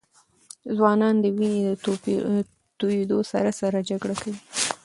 [0.77, 1.71] ځوانان د وینې د
[2.79, 4.39] تویېدو سره سره جګړه کوي.